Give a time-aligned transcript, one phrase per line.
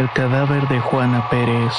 [0.00, 1.74] El cadáver de Juana Pérez.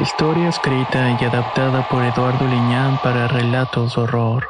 [0.00, 4.48] Historia escrita y adaptada por Eduardo Liñán para relatos de horror.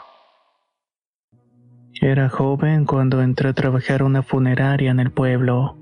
[2.01, 5.77] Era joven cuando entré a trabajar una funeraria en el pueblo.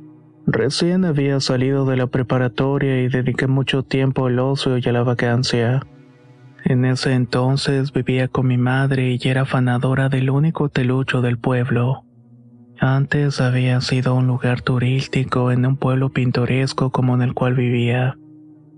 [0.48, 5.04] Recién había salido de la preparatoria y dediqué mucho tiempo al ocio y a la
[5.04, 5.86] vacancia.
[6.64, 12.02] En ese entonces vivía con mi madre y era fanadora del único telucho del pueblo.
[12.84, 18.18] Antes había sido un lugar turístico en un pueblo pintoresco como en el cual vivía,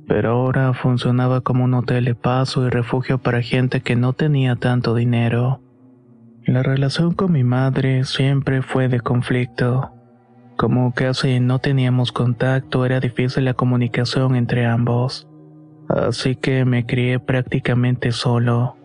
[0.06, 4.56] pero ahora funcionaba como un hotel de paso y refugio para gente que no tenía
[4.56, 5.62] tanto dinero.
[6.44, 9.92] La relación con mi madre siempre fue de conflicto.
[10.58, 15.27] Como casi no teníamos contacto, era difícil la comunicación entre ambos.
[15.88, 18.77] Así que me crié prácticamente solo.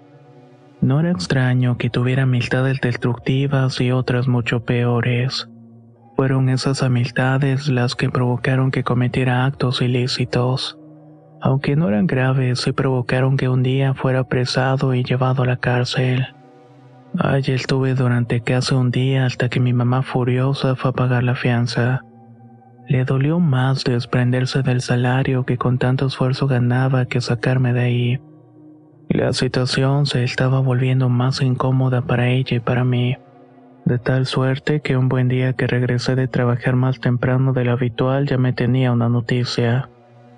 [0.81, 5.49] No era extraño que tuviera amistades destructivas y otras mucho peores.
[6.16, 10.77] Fueron esas amistades las que provocaron que cometiera actos ilícitos.
[11.41, 15.57] Aunque no eran graves, sí provocaron que un día fuera apresado y llevado a la
[15.57, 16.28] cárcel.
[17.18, 21.35] Allí estuve durante casi un día hasta que mi mamá furiosa fue a pagar la
[21.35, 22.01] fianza.
[22.88, 28.19] Le dolió más desprenderse del salario que con tanto esfuerzo ganaba que sacarme de ahí.
[29.09, 33.18] La situación se estaba volviendo más incómoda para ella y para mí,
[33.84, 37.72] de tal suerte que un buen día que regresé de trabajar más temprano de lo
[37.72, 39.90] habitual ya me tenía una noticia.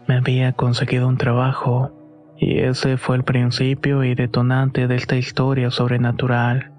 [0.07, 1.91] Me había conseguido un trabajo,
[2.37, 6.71] y ese fue el principio y detonante de esta historia sobrenatural.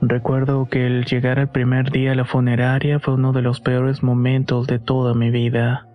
[0.00, 4.04] Recuerdo que el llegar al primer día a la funeraria fue uno de los peores
[4.04, 5.88] momentos de toda mi vida.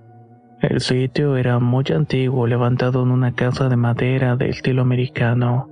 [0.61, 5.69] El sitio era muy antiguo, levantado en una casa de madera de estilo americano.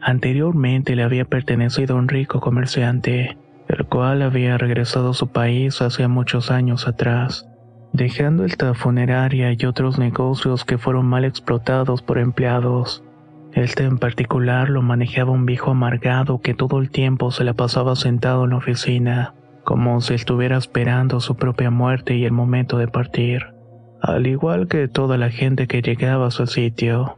[0.00, 5.80] Anteriormente le había pertenecido a un rico comerciante, el cual había regresado a su país
[5.80, 7.48] hace muchos años atrás,
[7.92, 13.04] dejando esta funeraria y otros negocios que fueron mal explotados por empleados.
[13.52, 17.94] Este en particular lo manejaba un viejo amargado que todo el tiempo se la pasaba
[17.94, 22.88] sentado en la oficina, como si estuviera esperando su propia muerte y el momento de
[22.88, 23.53] partir
[24.04, 27.16] al igual que toda la gente que llegaba a su sitio.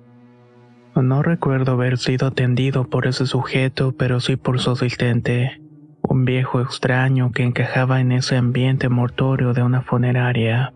[0.95, 5.61] No recuerdo haber sido atendido por ese sujeto, pero sí por su asistente,
[6.03, 10.73] un viejo extraño que encajaba en ese ambiente mortorio de una funeraria.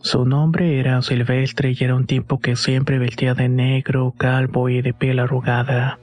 [0.00, 4.82] Su nombre era Silvestre y era un tipo que siempre vestía de negro, calvo y
[4.82, 6.00] de piel arrugada.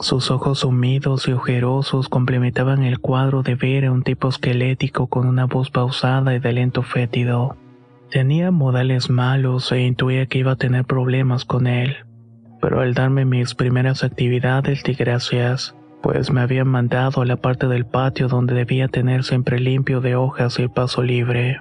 [0.00, 5.26] Sus ojos humidos y ojerosos complementaban el cuadro de ver a un tipo esquelético con
[5.26, 7.56] una voz pausada y de lento fétido.
[8.10, 11.96] Tenía modales malos e intuía que iba a tener problemas con él,
[12.60, 17.66] pero al darme mis primeras actividades di gracias, pues me habían mandado a la parte
[17.66, 21.58] del patio donde debía tener siempre limpio de hojas y paso libre.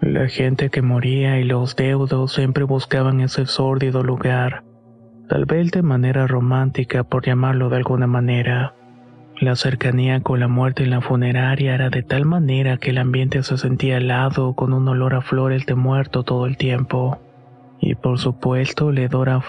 [0.00, 4.64] La gente que moría y los deudos siempre buscaban ese sórdido lugar,
[5.28, 8.74] tal vez de manera romántica por llamarlo de alguna manera.
[9.42, 13.42] La cercanía con la muerte en la funeraria era de tal manera que el ambiente
[13.42, 17.18] se sentía helado con un olor a flores de muerto todo el tiempo.
[17.80, 19.42] Y por supuesto el hedor a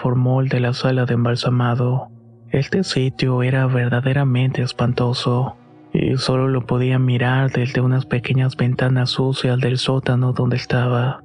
[0.50, 2.08] de la sala de embalsamado.
[2.50, 5.54] Este sitio era verdaderamente espantoso,
[5.92, 11.22] y solo lo podía mirar desde unas pequeñas ventanas sucias del sótano donde estaba.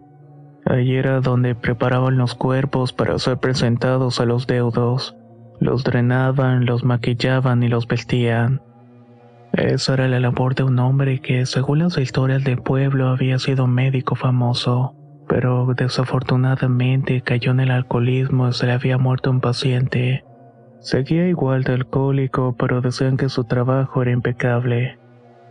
[0.68, 5.16] Allí era donde preparaban los cuerpos para ser presentados a los deudos
[5.60, 8.62] los drenaban, los maquillaban y los vestían.
[9.54, 13.68] Esa era la labor de un hombre que, según las historias del pueblo, había sido
[13.68, 14.96] médico famoso,
[15.28, 20.24] pero desafortunadamente cayó en el alcoholismo y se le había muerto un paciente.
[20.80, 24.98] Seguía igual de alcohólico, pero decían que su trabajo era impecable.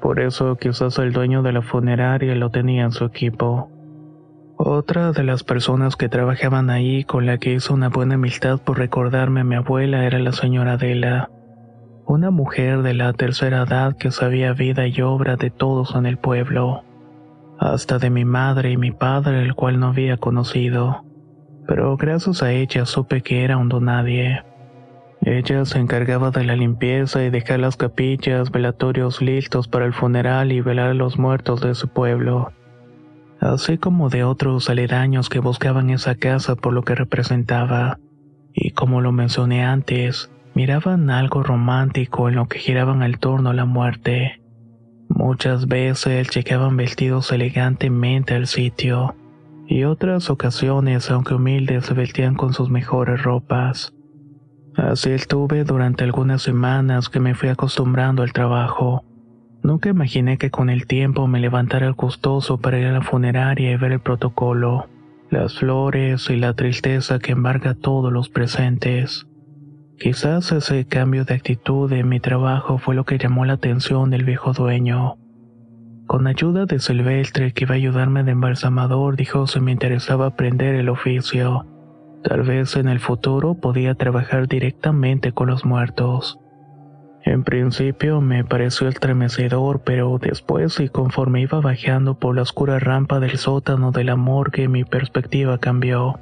[0.01, 3.71] Por eso quizás el dueño de la funeraria lo tenía en su equipo.
[4.61, 8.77] Otra de las personas que trabajaban ahí con la que hizo una buena amistad por
[8.77, 11.31] recordarme a mi abuela era la señora Adela,
[12.07, 16.17] una mujer de la tercera edad que sabía vida y obra de todos en el
[16.17, 16.83] pueblo,
[17.61, 21.05] hasta de mi madre y mi padre, el cual no había conocido,
[21.69, 24.43] pero gracias a ella supe que era un donadie.
[25.21, 30.51] Ella se encargaba de la limpieza y dejar las capillas, velatorios listos para el funeral
[30.51, 32.51] y velar a los muertos de su pueblo,
[33.41, 37.99] así como de otros aledaños que buscaban esa casa por lo que representaba.
[38.53, 43.55] Y como lo mencioné antes, miraban algo romántico en lo que giraban al torno a
[43.55, 44.41] la muerte.
[45.09, 49.15] Muchas veces llegaban vestidos elegantemente al sitio,
[49.67, 53.95] y otras ocasiones, aunque humildes, se vestían con sus mejores ropas.
[54.77, 59.05] Así estuve durante algunas semanas que me fui acostumbrando al trabajo.
[59.63, 63.73] Nunca imaginé que con el tiempo me levantara el gustoso para ir a la funeraria
[63.73, 64.87] y ver el protocolo,
[65.31, 69.27] las flores y la tristeza que embarga a todos los presentes.
[69.99, 74.25] Quizás ese cambio de actitud en mi trabajo fue lo que llamó la atención del
[74.25, 75.17] viejo dueño.
[76.07, 80.77] Con ayuda de Silvestre, que iba a ayudarme de embalsamador, dijo si me interesaba aprender
[80.77, 81.67] el oficio.
[82.23, 86.39] Tal vez en el futuro podía trabajar directamente con los muertos.
[87.25, 93.21] En principio me pareció estremecedor, pero después y conforme iba bajando por la oscura rampa
[93.21, 96.19] del sótano de la morgue mi perspectiva cambió.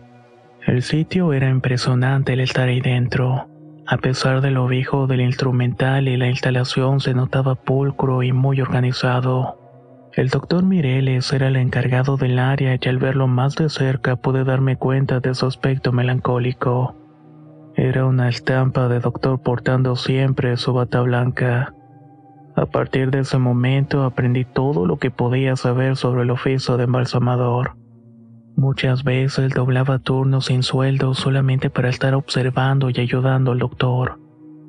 [0.67, 3.49] El sitio era impresionante el estar ahí dentro.
[3.87, 8.61] A pesar de lo viejo del instrumental y la instalación se notaba pulcro y muy
[8.61, 9.61] organizado.
[10.13, 14.43] El doctor Mireles era el encargado del área y al verlo más de cerca pude
[14.43, 16.97] darme cuenta de su aspecto melancólico.
[17.77, 21.75] Era una estampa de doctor portando siempre su bata blanca.
[22.55, 26.85] A partir de ese momento aprendí todo lo que podía saber sobre el oficio de
[26.85, 27.77] embalsamador.
[28.57, 34.19] Muchas veces doblaba turnos sin sueldo solamente para estar observando y ayudando al doctor,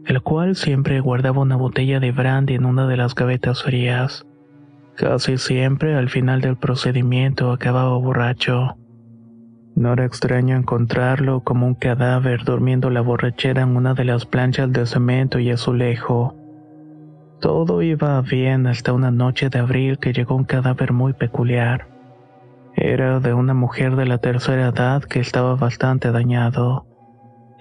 [0.06, 4.26] el cual siempre guardaba una botella de brandy en una de las gavetas frías.
[4.96, 8.76] Casi siempre al final del procedimiento acababa borracho.
[9.78, 14.74] No era extraño encontrarlo como un cadáver durmiendo la borrachera en una de las planchas
[14.74, 16.34] de cemento y azulejo.
[17.40, 21.90] Todo iba bien hasta una noche de abril que llegó un cadáver muy peculiar.
[22.76, 26.88] Era de una mujer de la tercera edad que estaba bastante dañado.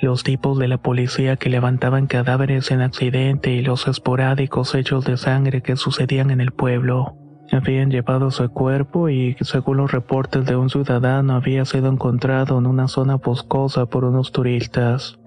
[0.01, 5.19] Los tipos de la policía que levantaban cadáveres en accidente y los esporádicos hechos de
[5.19, 10.57] sangre que sucedían en el pueblo habían llevado su cuerpo y, según los reportes de
[10.57, 15.19] un ciudadano, había sido encontrado en una zona boscosa por unos turistas.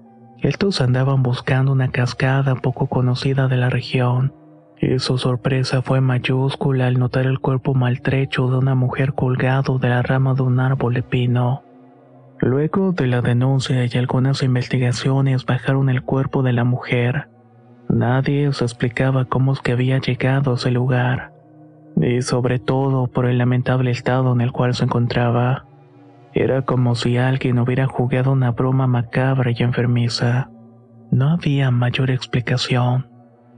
[0.42, 4.32] Estos andaban buscando una cascada poco conocida de la región
[4.80, 9.90] y su sorpresa fue mayúscula al notar el cuerpo maltrecho de una mujer colgado de
[9.90, 11.62] la rama de un árbol de pino.
[12.38, 17.28] Luego de la denuncia y algunas investigaciones bajaron el cuerpo de la mujer.
[17.90, 21.29] Nadie se explicaba cómo es que había llegado a ese lugar,
[21.96, 25.66] y sobre todo por el lamentable estado en el cual se encontraba.
[26.32, 30.50] Era como si alguien hubiera jugado una broma macabra y enfermiza.
[31.10, 33.08] No había mayor explicación.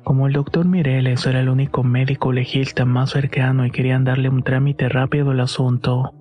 [0.05, 4.43] Como el doctor Mireles era el único médico legista más cercano y querían darle un
[4.43, 6.15] trámite rápido al asunto,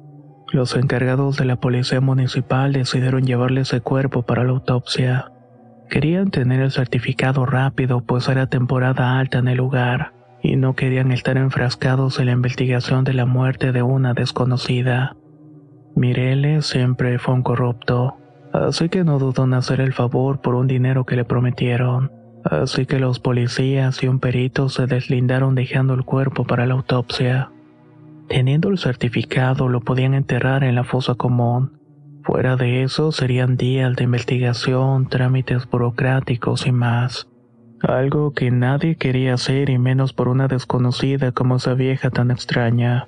[0.51, 5.31] los encargados de la policía municipal decidieron llevarle ese cuerpo para la autopsia.
[5.89, 11.11] Querían tener el certificado rápido pues era temporada alta en el lugar y no querían
[11.11, 15.15] estar enfrascados en la investigación de la muerte de una desconocida.
[15.95, 18.17] Mireles siempre fue un corrupto,
[18.53, 22.11] así que no dudó en hacer el favor por un dinero que le prometieron.
[22.43, 27.51] Así que los policías y un perito se deslindaron dejando el cuerpo para la autopsia.
[28.27, 31.77] Teniendo el certificado lo podían enterrar en la fosa común.
[32.23, 37.30] Fuera de eso serían días de investigación, trámites burocráticos y más.
[37.83, 43.07] Algo que nadie quería hacer y menos por una desconocida como esa vieja tan extraña.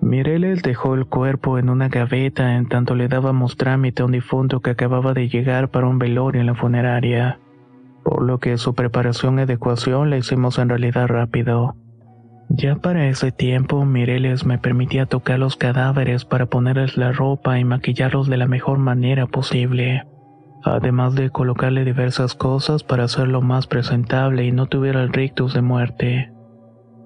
[0.00, 4.60] Mireles dejó el cuerpo en una gaveta en tanto le dábamos trámite a un difunto
[4.60, 7.38] que acababa de llegar para un velorio en la funeraria
[8.04, 11.74] por lo que su preparación y adecuación la hicimos en realidad rápido.
[12.50, 17.64] Ya para ese tiempo, Mireles me permitía tocar los cadáveres para ponerles la ropa y
[17.64, 20.04] maquillarlos de la mejor manera posible,
[20.64, 25.62] además de colocarle diversas cosas para hacerlo más presentable y no tuviera el rictus de
[25.62, 26.32] muerte.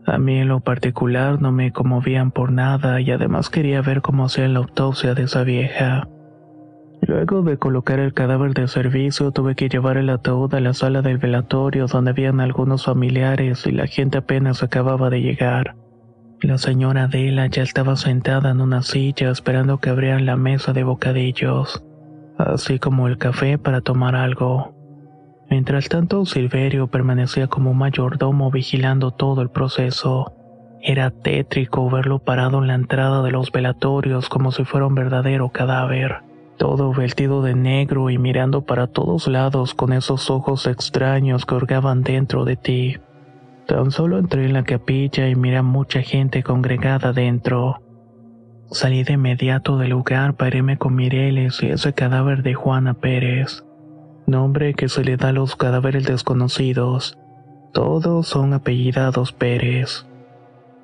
[0.06, 4.24] A mí en lo particular no me conmovían por nada y además quería ver cómo
[4.24, 6.08] hacían la autopsia de esa vieja.
[7.02, 11.02] Luego de colocar el cadáver de servicio, tuve que llevar el ataúd a la sala
[11.02, 15.76] del velatorio donde habían algunos familiares y la gente apenas acababa de llegar.
[16.40, 20.84] La señora Adela ya estaba sentada en una silla esperando que abrieran la mesa de
[20.84, 21.84] bocadillos,
[22.38, 24.74] así como el café para tomar algo.
[25.50, 30.32] Mientras tanto, Silverio permanecía como mayordomo vigilando todo el proceso.
[30.80, 35.48] Era tétrico verlo parado en la entrada de los velatorios como si fuera un verdadero
[35.50, 36.28] cadáver
[36.58, 42.02] todo vestido de negro y mirando para todos lados con esos ojos extraños que hurgaban
[42.02, 42.96] dentro de ti.
[43.66, 47.80] Tan solo entré en la capilla y miré a mucha gente congregada dentro.
[48.70, 53.64] Salí de inmediato del lugar para irme con Mireles y ese cadáver de Juana Pérez,
[54.26, 57.18] nombre que se le da a los cadáveres desconocidos.
[57.72, 60.06] Todos son apellidados Pérez.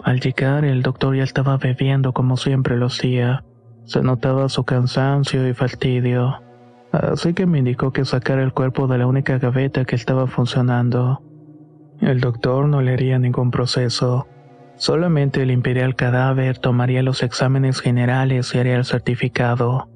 [0.03, 3.45] Al llegar, el doctor ya estaba bebiendo como siempre lo hacía
[3.85, 6.43] se notaba su cansancio y fastidio,
[6.93, 11.23] así que me indicó que sacara el cuerpo de la única gaveta que estaba funcionando.
[12.01, 14.27] El doctor no le haría ningún proceso,
[14.77, 19.89] solamente el cadáver, tomaría los exámenes generales y haría el certificado.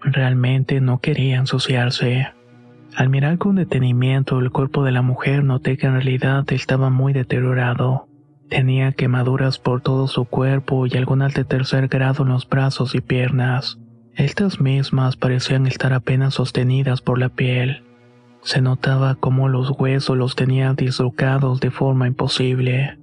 [0.00, 2.28] Realmente no quería ensuciarse.
[2.94, 7.12] Al mirar con detenimiento el cuerpo de la mujer noté que en realidad estaba muy
[7.12, 8.08] deteriorado.
[8.48, 13.00] Tenía quemaduras por todo su cuerpo y algunas de tercer grado en los brazos y
[13.00, 13.78] piernas.
[14.14, 17.82] Estas mismas parecían estar apenas sostenidas por la piel.
[18.42, 22.98] Se notaba como los huesos los tenía dislocados de forma imposible.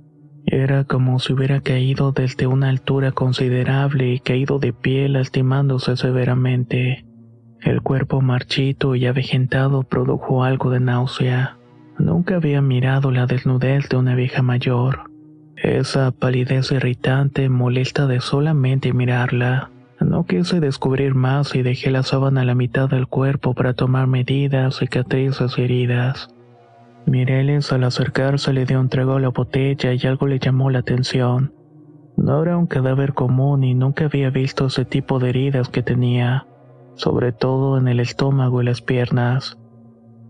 [0.46, 7.06] Era como si hubiera caído desde una altura considerable y caído de pie lastimándose severamente.
[7.62, 11.58] El cuerpo marchito y avejentado produjo algo de náusea.
[11.98, 15.10] Nunca había mirado la desnudez de una vieja mayor.
[15.56, 19.70] Esa palidez irritante molesta de solamente mirarla.
[20.02, 24.08] No quise descubrir más y dejé la sábana a la mitad del cuerpo para tomar
[24.08, 26.28] medidas, cicatrices y heridas.
[27.06, 30.80] Mireles al acercarse le dio un trago a la botella y algo le llamó la
[30.80, 31.54] atención.
[32.16, 36.48] No era un cadáver común y nunca había visto ese tipo de heridas que tenía,
[36.96, 39.58] sobre todo en el estómago y las piernas.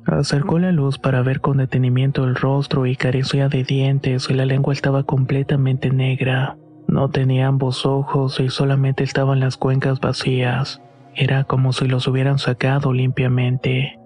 [0.05, 4.45] Acercó la luz para ver con detenimiento el rostro y carecía de dientes y la
[4.45, 6.57] lengua estaba completamente negra.
[6.87, 10.81] No tenía ambos ojos y solamente estaban las cuencas vacías.
[11.15, 13.99] Era como si los hubieran sacado limpiamente.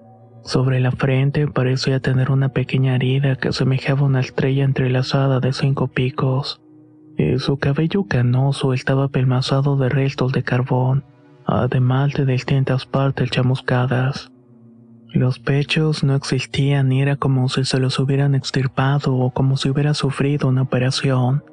[0.44, 5.88] Sobre la frente parecía tener una pequeña herida que semejaba una estrella entrelazada de cinco
[5.88, 6.62] picos.
[7.18, 11.04] Y su cabello canoso estaba pelmazado de restos de carbón,
[11.46, 14.32] además de distintas partes chamuscadas.
[15.14, 19.70] Los pechos no existían y era como si se los hubieran extirpado o como si
[19.70, 21.44] hubiera sufrido una operación.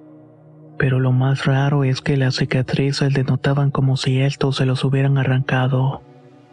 [0.78, 5.18] Pero lo más raro es que las cicatrices denotaban como si estos se los hubieran
[5.18, 6.02] arrancado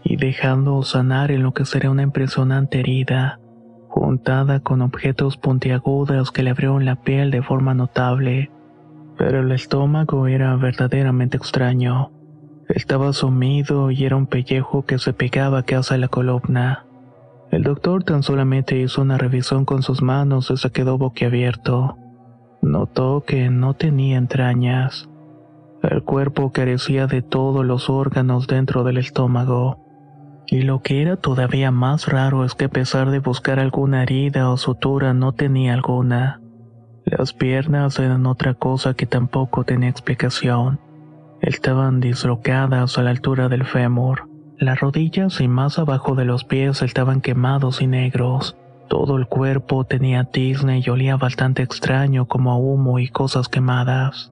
[0.04, 3.40] y dejando sanar en lo que sería una impresionante herida,
[3.88, 8.52] juntada con objetos puntiagudos que le abrieron la piel de forma notable.
[9.18, 12.12] Pero el estómago era verdaderamente extraño.
[12.70, 16.86] Estaba sumido y era un pellejo que se pegaba casi a la columna.
[17.52, 21.98] El doctor tan solamente hizo una revisión con sus manos y se quedó boquiabierto.
[22.62, 25.10] Notó que no tenía entrañas.
[25.84, 29.81] El cuerpo carecía de todos los órganos dentro del estómago.
[30.52, 34.50] Y lo que era todavía más raro es que a pesar de buscar alguna herida
[34.50, 36.42] o sutura no tenía alguna.
[37.06, 40.82] Las piernas eran otra cosa que tampoco tenía explicación.
[41.40, 44.28] Estaban dislocadas a la altura del fémur.
[44.58, 48.58] Las rodillas y más abajo de los pies estaban quemados y negros.
[48.90, 54.32] Todo el cuerpo tenía tizne y olía bastante extraño como a humo y cosas quemadas.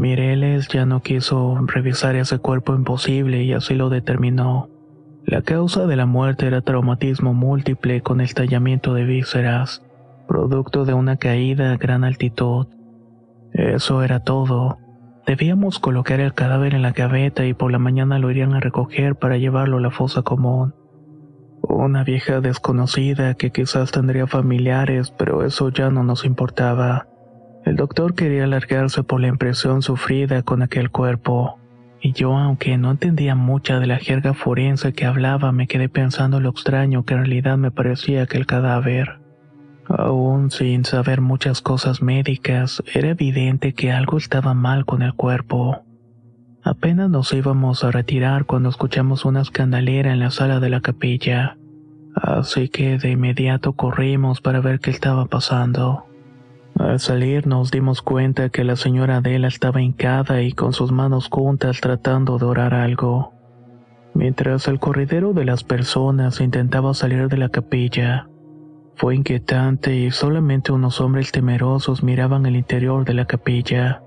[0.00, 4.70] Mireles ya no quiso revisar ese cuerpo imposible y así lo determinó.
[5.26, 9.82] La causa de la muerte era traumatismo múltiple con estallamiento de vísceras,
[10.26, 12.66] producto de una caída a gran altitud.
[13.52, 14.78] Eso era todo.
[15.26, 19.16] Debíamos colocar el cadáver en la gaveta y por la mañana lo irían a recoger
[19.16, 20.74] para llevarlo a la fosa común.
[21.60, 27.06] Una vieja desconocida que quizás tendría familiares, pero eso ya no nos importaba.
[27.64, 31.58] El doctor quería alargarse por la impresión sufrida con aquel cuerpo,
[32.00, 36.40] y yo, aunque no entendía mucha de la jerga forense que hablaba, me quedé pensando
[36.40, 39.20] lo extraño que en realidad me parecía aquel cadáver.
[39.86, 45.84] Aún sin saber muchas cosas médicas, era evidente que algo estaba mal con el cuerpo.
[46.62, 51.58] Apenas nos íbamos a retirar cuando escuchamos una escandalera en la sala de la capilla,
[52.14, 56.09] así que de inmediato corrimos para ver qué estaba pasando.
[56.80, 61.28] Al salir nos dimos cuenta que la señora Adela estaba hincada y con sus manos
[61.30, 63.34] juntas tratando de orar algo.
[64.14, 68.28] Mientras el corredero de las personas intentaba salir de la capilla,
[68.96, 74.02] fue inquietante y solamente unos hombres temerosos miraban el interior de la capilla.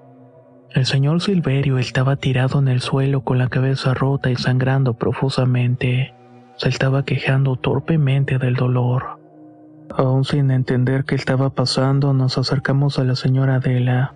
[0.71, 6.15] El señor Silverio estaba tirado en el suelo con la cabeza rota y sangrando profusamente.
[6.55, 9.22] Se estaba quejando torpemente del dolor.
[9.95, 14.15] Aún sin entender qué estaba pasando, nos acercamos a la señora Adela.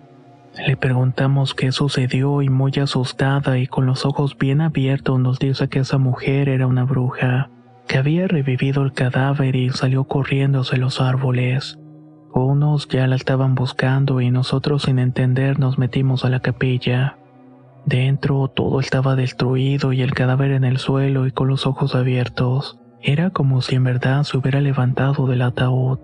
[0.66, 5.68] Le preguntamos qué sucedió y muy asustada y con los ojos bien abiertos nos dice
[5.68, 7.50] que esa mujer era una bruja
[7.86, 11.78] que había revivido el cadáver y salió corriendo hacia los árboles.
[12.34, 17.18] Unos ya la estaban buscando y nosotros sin entender nos metimos a la capilla.
[17.86, 22.78] Dentro todo estaba destruido y el cadáver en el suelo y con los ojos abiertos.
[23.02, 25.98] Era como si en verdad se hubiera levantado del ataúd.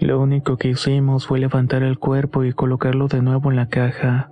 [0.00, 4.30] Lo único que hicimos fue levantar el cuerpo y colocarlo de nuevo en la caja.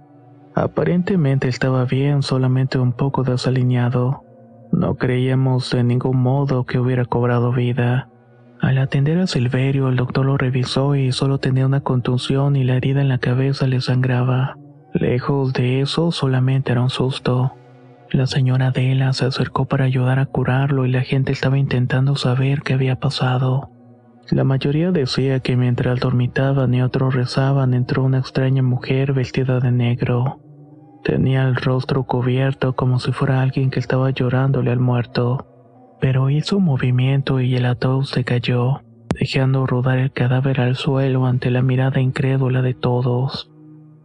[0.55, 4.25] Aparentemente estaba bien, solamente un poco desalineado.
[4.73, 8.09] No creíamos de ningún modo que hubiera cobrado vida.
[8.61, 12.77] Al atender a Silverio, el doctor lo revisó y solo tenía una contusión y la
[12.77, 14.57] herida en la cabeza le sangraba.
[14.93, 17.53] Lejos de eso, solamente era un susto.
[18.13, 22.63] La señora Adela se acercó para ayudar a curarlo y la gente estaba intentando saber
[22.63, 23.71] qué había pasado.
[24.33, 29.71] La mayoría decía que mientras dormitaban y otros rezaban entró una extraña mujer vestida de
[29.71, 30.41] negro.
[31.05, 35.47] Tenía el rostro cubierto como si fuera alguien que estaba llorándole al muerto,
[36.01, 38.83] pero hizo un movimiento y el ataúd se cayó,
[39.19, 43.50] dejando rodar el cadáver al suelo ante la mirada incrédula de todos.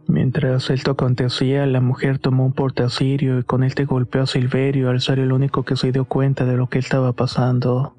[0.08, 5.00] Mientras esto acontecía, la mujer tomó un portacirio y con este golpeó a Silverio al
[5.00, 7.96] ser el único que se dio cuenta de lo que estaba pasando.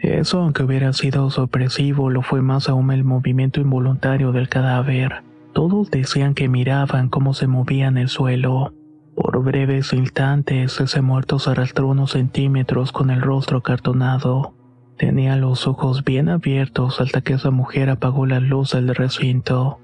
[0.00, 5.22] Eso, aunque hubiera sido sorpresivo, lo fue más aún el movimiento involuntario del cadáver.
[5.52, 8.72] Todos decían que miraban cómo se movía en el suelo.
[9.14, 14.54] Por breves instantes ese muerto se arrastró unos centímetros con el rostro acartonado.
[14.96, 19.78] Tenía los ojos bien abiertos hasta que esa mujer apagó la luz del recinto.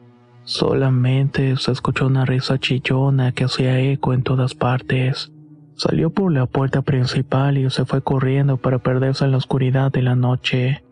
[0.49, 5.31] Solamente se escuchó una risa chillona que hacía eco en todas partes.
[5.77, 10.03] Salió por la puerta principal y se fue corriendo para perderse en la oscuridad de
[10.03, 10.83] la noche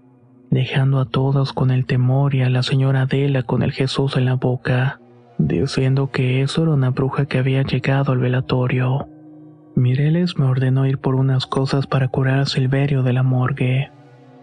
[0.50, 4.24] dejando a todos con el temor y a la señora Adela con el Jesús en
[4.24, 5.00] la boca,
[5.38, 9.08] diciendo que eso era una bruja que había llegado al velatorio.
[9.74, 13.90] Mireles me ordenó ir por unas cosas para curar a Silverio de la morgue.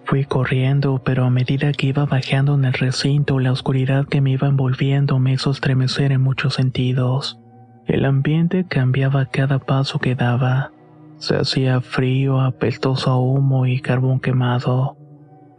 [0.05, 4.31] Fui corriendo, pero a medida que iba bajando en el recinto, la oscuridad que me
[4.31, 7.39] iba envolviendo me hizo estremecer en muchos sentidos.
[7.87, 10.71] El ambiente cambiaba a cada paso que daba.
[11.17, 14.97] Se hacía frío, apestoso a humo y carbón quemado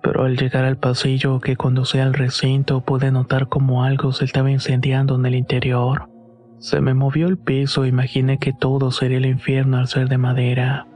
[0.04, 4.50] pero al llegar al pasillo que conducía al recinto pude notar como algo se estaba
[4.50, 6.10] incendiando en el interior.
[6.58, 10.18] Se me movió el piso e imaginé que todo sería el infierno al ser de
[10.18, 10.86] madera.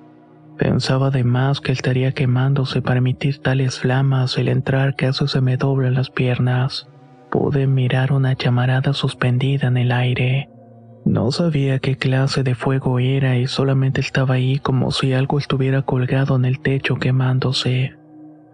[0.59, 5.95] Pensaba además que estaría quemándose para emitir tales flamas el entrar casi se me doblan
[5.95, 6.89] las piernas.
[7.31, 10.51] Pude mirar una llamarada suspendida en el aire.
[11.05, 15.83] No sabía qué clase de fuego era y solamente estaba ahí como si algo estuviera
[15.83, 17.99] colgado en el techo quemándose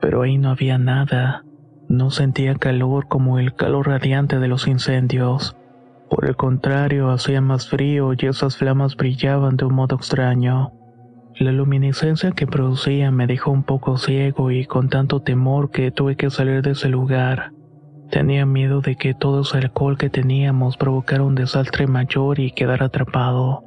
[0.04, 1.46] pero ahí no había nada.
[1.88, 5.56] No sentía calor como el calor radiante de los incendios.
[6.10, 10.72] Por el contrario, hacía más frío y esas flamas brillaban de un modo extraño.
[11.38, 16.14] La luminiscencia que producía me dejó un poco ciego y con tanto temor que tuve
[16.14, 17.50] que salir de ese lugar.
[18.08, 22.84] Tenía miedo de que todo ese alcohol que teníamos provocara un desastre mayor y quedar
[22.84, 23.64] atrapado.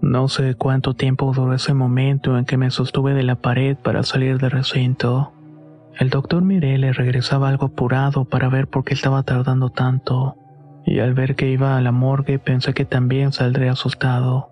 [0.00, 4.02] No sé cuánto tiempo duró ese momento en que me sostuve de la pared para
[4.02, 5.32] salir del recinto.
[5.96, 10.36] El doctor Mirele regresaba algo apurado para ver por qué estaba tardando tanto.
[10.84, 14.51] y al ver que iba a la morgue pensé que también saldré asustado.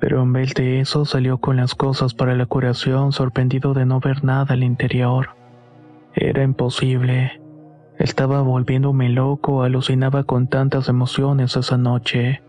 [0.00, 4.00] Pero en vez de eso salió con las cosas para la curación sorprendido de no
[4.00, 5.30] ver nada al interior.
[6.14, 7.40] Era imposible.
[7.98, 12.42] Estaba volviéndome loco, alucinaba con tantas emociones esa noche.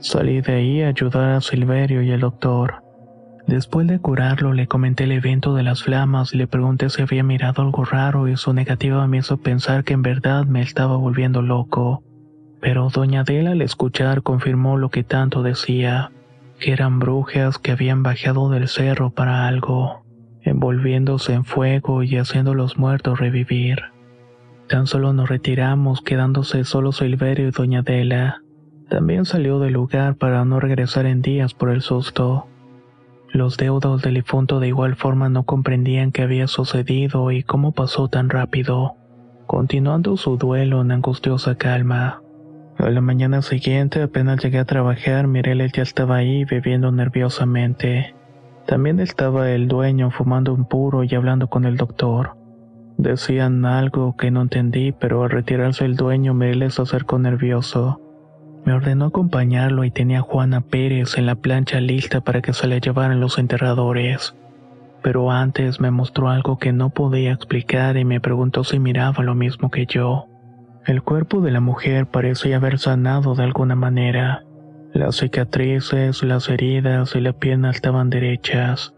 [0.00, 2.82] Salí de ahí a ayudar a Silverio y al doctor.
[3.46, 7.22] Después de curarlo, le comenté el evento de las flamas y le pregunté si había
[7.22, 11.40] mirado algo raro y su negativa me hizo pensar que en verdad me estaba volviendo
[11.40, 12.02] loco.
[12.60, 16.10] Pero doña Adela al escuchar confirmó lo que tanto decía,
[16.58, 20.04] que eran brujas que habían bajado del cerro para algo,
[20.42, 23.82] envolviéndose en fuego y haciendo los muertos revivir.
[24.68, 28.42] Tan solo nos retiramos, quedándose solo Silverio y doña Adela.
[28.90, 32.48] También salió del lugar para no regresar en días por el susto.
[33.30, 38.08] Los deudos del difunto de igual forma no comprendían qué había sucedido y cómo pasó
[38.08, 38.96] tan rápido,
[39.46, 42.22] continuando su duelo en angustiosa calma.
[42.78, 48.14] A la mañana siguiente, apenas llegué a trabajar, Mireles ya estaba ahí bebiendo nerviosamente.
[48.66, 52.36] También estaba el dueño fumando un puro y hablando con el doctor.
[52.96, 58.00] Decían algo que no entendí, pero al retirarse el dueño, Mireles se acercó nervioso.
[58.64, 62.68] Me ordenó acompañarlo y tenía a Juana Pérez en la plancha lista para que se
[62.68, 64.36] le llevaran los enterradores.
[65.02, 69.34] Pero antes me mostró algo que no podía explicar y me preguntó si miraba lo
[69.34, 70.28] mismo que yo.
[70.88, 74.44] El cuerpo de la mujer parecía haber sanado de alguna manera.
[74.94, 78.94] Las cicatrices, las heridas y la pierna estaban derechas,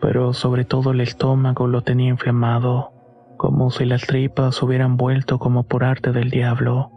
[0.00, 2.92] pero sobre todo el estómago lo tenía inflamado,
[3.36, 6.92] como si las tripas hubieran vuelto como por arte del diablo.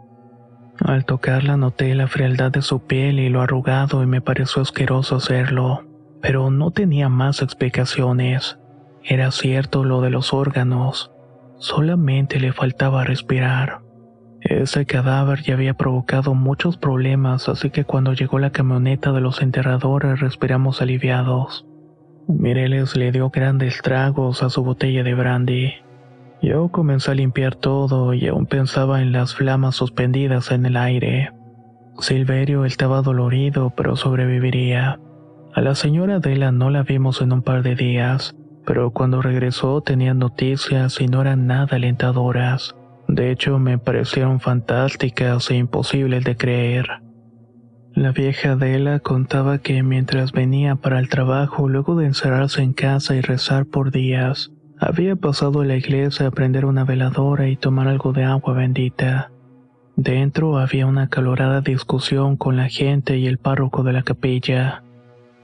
[0.84, 5.16] Al tocarla noté la frialdad de su piel y lo arrugado y me pareció asqueroso
[5.16, 5.82] hacerlo,
[6.22, 8.60] pero no tenía más explicaciones.
[9.02, 11.10] Era cierto lo de los órganos,
[11.56, 13.87] solamente le faltaba respirar.
[14.48, 19.42] Ese cadáver ya había provocado muchos problemas, así que cuando llegó la camioneta de los
[19.42, 21.66] enterradores respiramos aliviados.
[22.28, 25.74] Mireles le dio grandes tragos a su botella de brandy.
[26.40, 31.30] Yo comencé a limpiar todo y aún pensaba en las flamas suspendidas en el aire.
[31.98, 34.98] Silverio estaba dolorido, pero sobreviviría.
[35.54, 38.34] A la señora Adela no la vimos en un par de días,
[38.64, 42.77] pero cuando regresó tenía noticias y no eran nada alentadoras.
[43.08, 46.86] De hecho, me parecieron fantásticas e imposibles de creer.
[47.94, 53.16] La vieja Adela contaba que mientras venía para el trabajo, luego de encerrarse en casa
[53.16, 57.88] y rezar por días, había pasado a la iglesia a prender una veladora y tomar
[57.88, 59.32] algo de agua bendita.
[59.96, 64.84] Dentro había una calorada discusión con la gente y el párroco de la capilla.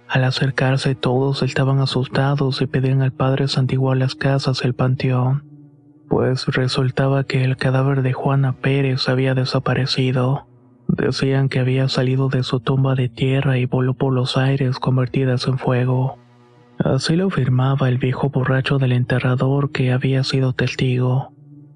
[0.07, 5.54] Al acercarse todos estaban asustados y pedían al padre santiguar las casas y el panteón,
[6.09, 10.47] pues resultaba que el cadáver de Juana Pérez había desaparecido.
[10.89, 15.47] Decían que había salido de su tumba de tierra y voló por los aires convertidas
[15.47, 16.19] en fuego.
[16.79, 21.33] Así lo afirmaba el viejo borracho del enterrador que había sido testigo.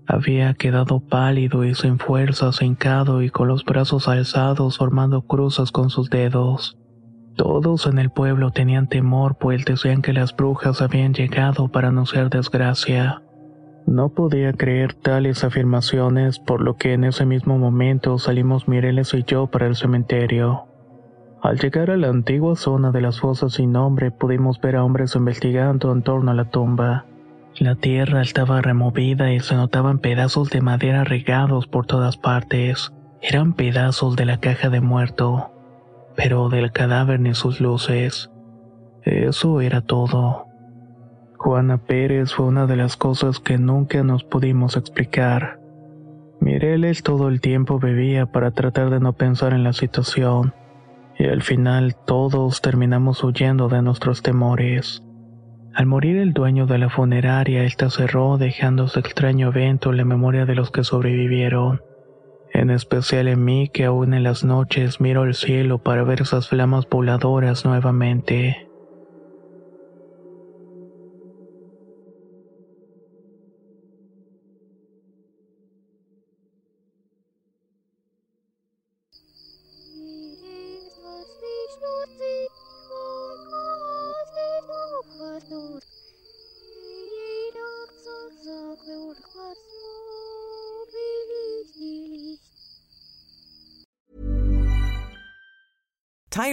[0.07, 5.91] Había quedado pálido y sin fuerzas, hincado y con los brazos alzados formando cruces con
[5.91, 6.79] sus dedos.
[7.37, 12.31] Todos en el pueblo tenían temor, pues decían que las brujas habían llegado para anunciar
[12.31, 13.23] desgracia.
[13.89, 19.23] No podía creer tales afirmaciones, por lo que en ese mismo momento salimos Mireles y
[19.23, 20.67] yo para el cementerio.
[21.41, 25.15] Al llegar a la antigua zona de las fosas sin nombre pudimos ver a hombres
[25.15, 27.07] investigando en torno a la tumba.
[27.59, 32.93] La tierra estaba removida y se notaban pedazos de madera regados por todas partes.
[33.23, 35.51] Eran pedazos de la caja de muerto,
[36.15, 38.31] pero del cadáver ni sus luces.
[39.03, 40.48] Eso era todo.
[41.39, 45.61] Juana Pérez fue una de las cosas que nunca nos pudimos explicar.
[46.41, 50.53] Mireles todo el tiempo bebía para tratar de no pensar en la situación
[51.17, 55.05] y al final todos terminamos huyendo de nuestros temores.
[55.75, 60.05] Al morir el dueño de la funeraria, esta cerró dejando su extraño evento en la
[60.05, 61.83] memoria de los que sobrevivieron,
[62.53, 66.49] en especial en mí que aún en las noches miro el cielo para ver esas
[66.49, 68.68] flamas voladoras nuevamente.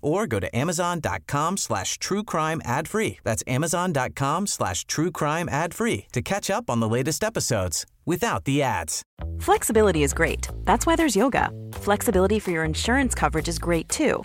[0.00, 3.18] or go to amazon.com slash true crime ad free.
[3.24, 8.44] That's amazon.com slash true crime ad free to catch up on the latest episodes without
[8.44, 9.02] the ads.
[9.38, 10.48] Flexibility is great.
[10.64, 11.50] That's why there's yoga.
[11.72, 14.24] Flexibility for your insurance coverage is great too.